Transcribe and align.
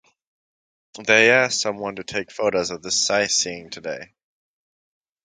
They 1.05 1.29
asked 1.29 1.61
someone 1.61 1.97
to 1.97 2.03
take 2.03 2.31
photos 2.31 2.71
of 2.71 2.81
this 2.81 2.99
sightseeing 2.99 3.65
yesterday. 3.65 4.15